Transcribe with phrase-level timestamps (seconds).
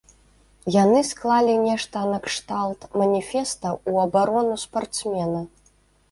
[0.75, 5.43] Яны склалі нешта накшталт маніфеста ў абарону спартсмена.